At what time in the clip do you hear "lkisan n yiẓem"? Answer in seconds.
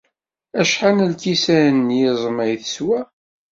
1.11-2.37